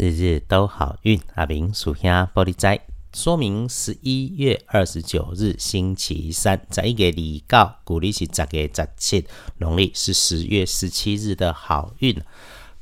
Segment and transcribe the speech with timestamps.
[0.00, 1.20] 日日都好运。
[1.34, 2.80] 阿明属下玻璃斋，
[3.12, 9.26] 说明十一月二十九日星期三，在一个礼告，鼓励是十月十七，
[9.58, 12.18] 农历是十月十七日的好运。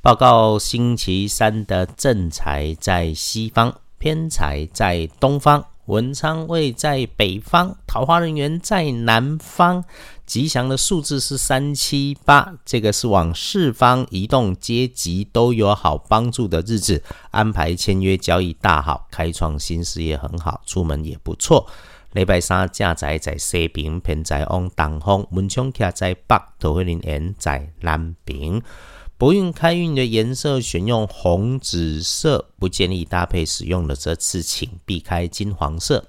[0.00, 5.64] 报告星期三的正财在西方，偏财在东方。
[5.86, 9.82] 文昌位在北方，桃花人员在南方，
[10.28, 21.66] 吉祥的数字是三七八，这个是往四方移动，阶级都有好帮助的日子，安排签约交易大好，开创新事业很好，出门也不错。
[22.12, 28.60] 礼拜三驾宅在西边，偏在往东方，文昌卡在北，桃花人缘在南边。
[29.16, 36.04] 不运开运的颜色选用红、紫色，不建议搭配使用的，则次请避开金黄色。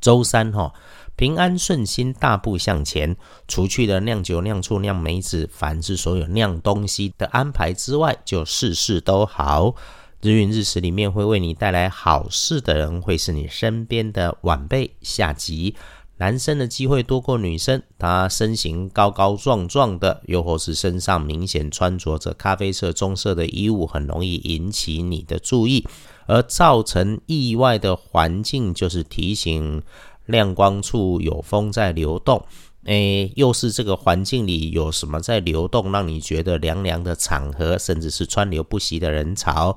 [0.00, 0.72] 周三哈，
[1.16, 3.16] 平安顺心，大步向前。
[3.48, 9.74] 除去了酿酒、酿醋、酿梅子，凡是所有酿东西的安排之外，就事事都好。
[10.22, 15.74] 日运日时里面会为你带来好事的人，会是你身边的晚辈、下级。
[16.18, 25.86] 男生的机会多过女生，他身形高高壮壮的，又或是身上明显穿着着咖啡色、棕色的衣物，很容易引起你的注意，
[26.26, 29.82] 而造成意外的环境就是提醒
[30.26, 32.44] 亮光处有风在流动，
[32.84, 39.76] 诶，又是这个环境里有什么在流动，让你觉得凉凉的场合，甚至是川流不息的人潮。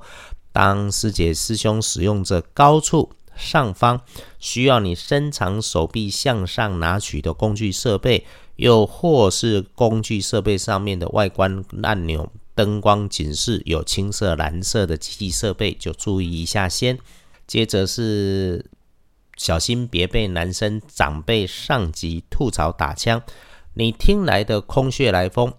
[0.52, 3.10] 当师姐师兄使用着高处。
[3.40, 4.02] 上方
[4.38, 8.24] 需要你伸长手臂向上拿取的工具设备，
[8.56, 16.98] 又或是工具设备上面的外观按钮、灯光警示有青色、蓝色的机器设备，就注意一下先。
[17.46, 18.66] 接着是
[19.36, 23.22] 小心别被男生长辈、上级吐槽打枪。
[23.74, 25.52] 你听来的空穴来风，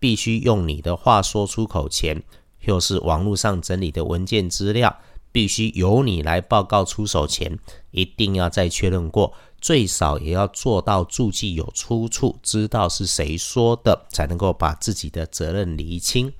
[0.00, 2.22] 必须用你的话说出口前，
[2.62, 4.96] 又是网络上整理的文件资料。
[5.38, 7.56] 必须由你来报告出手前，
[7.92, 16.32] 一定要再确认过，最少也要做到注记有出处，知道是谁说的，才能够把自己的责任厘清。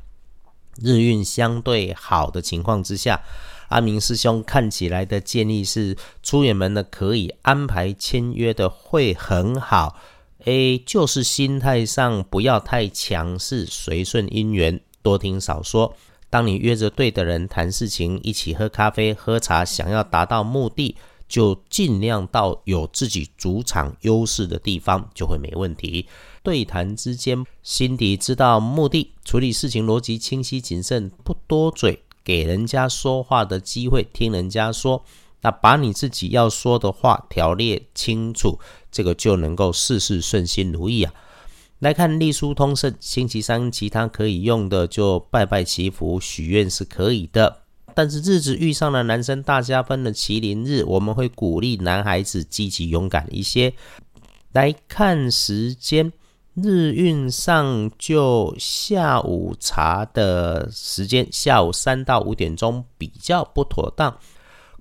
[0.82, 3.22] 日运相对好的情况之下，
[3.68, 9.96] 阿明师兄看起来的建议是，出远门的可以安排签约的会很好。
[10.46, 15.94] A 就是心态上不要太强势，随顺姻缘，多听少说。
[16.30, 20.94] 当你约着对的人谈事情，一起喝咖啡、喝茶，想要达到目的，
[21.26, 26.06] 就尽量到有自己主场优势的地方，就会没问题。
[26.42, 35.02] 对谈之间，心底知道目的，处理事情逻辑清晰谨慎，不多嘴，给人家说话的机会，听人家说，
[35.40, 38.58] 那把你自己要说的话条列清楚，
[38.90, 41.12] 这个就能够事事顺心如意啊。
[41.80, 47.62] 来看隶书通胜，星期三其他可以用的就拜拜祈福许愿是可以的，
[47.94, 53.72] 但是日子遇上了男生大加分的麒麟日，我们会鼓励男孩子积极勇敢一些。
[54.50, 56.12] 来看时间，
[56.54, 64.18] 日运上就下午茶的时间，下午三到五点钟比较不妥当。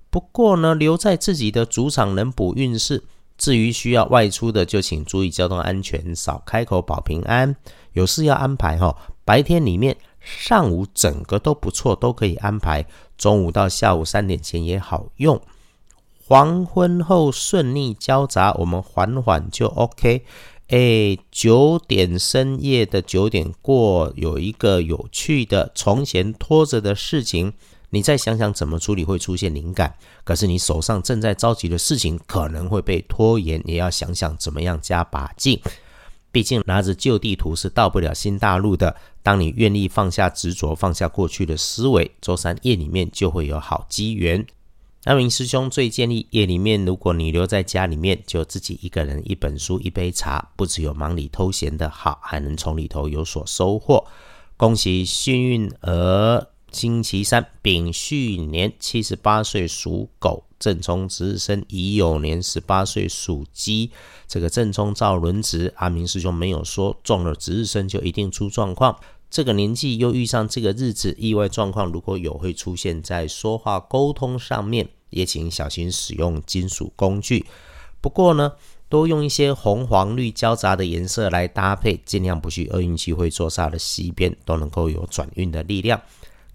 [0.10, 3.04] 不过呢，留在自己的主场能补运势。
[3.38, 7.56] 至于需要外出的，就请注意交通安全，少开口保平安。
[7.94, 12.86] 有事要安排哈，白天里面上午整个都不错，都可以安排。
[13.18, 15.40] 中午到下午三点前也好用。
[16.26, 20.26] 黄昏后顺利交杂，我们缓缓就 OK。
[20.68, 27.54] 哎，九点深夜的九点过，有一个有趣的从前拖着的事情。
[27.90, 35.60] 你再想想怎么处理会出现灵感，可是你手上正在着急的事情可能会被拖延，也要想想怎么样加把劲。
[36.30, 38.96] 毕竟拿着旧地图是到不了新大陆的。
[39.24, 44.46] 当你愿意放下执着，放下过去的思维，周三夜里面就会有好机缘。
[45.06, 54.06] 阿明师兄最建议夜里面，如果你留在家里面，就自己一个人一本书一杯茶，不只有忙里偷闲的好，还能从里头有所收获。
[54.58, 56.48] 恭喜幸运儿。
[56.72, 63.90] 星期三，丙戌年七十八岁属狗，正冲值日生乙酉年十八岁属鸡。
[64.28, 69.00] 这个正冲照轮值，阿明师兄没有说中了值日生就一定出状况。
[69.30, 77.46] 这个年纪又遇上这个日子，意外状况如果有会出现在说话沟通上面，也请小心使用金属工具。
[78.00, 78.54] 不过呢，
[78.90, 86.00] 多用一些红黄绿交杂的颜色来搭配，尽量不去厄运气会坐煞的西边，都能够有转运的力量。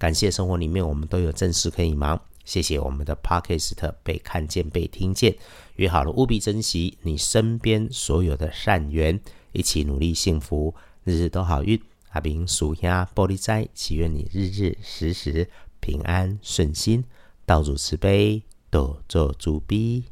[0.02, 5.32] 感谢生活里面我们都有正事可以忙，谢谢我们的 Podcast 被看见被听见，
[5.76, 9.20] 约好了务必珍惜你身边所有的善缘，
[9.52, 11.80] 一起努力幸福，日日都好运。
[12.08, 17.04] 阿明属下玻璃斋，祈愿你日日时时平安顺心，
[17.46, 20.11] 道主慈悲，多做主逼。